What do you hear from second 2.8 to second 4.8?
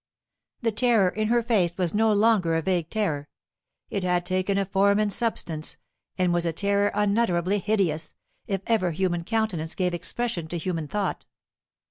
terror. It had taken a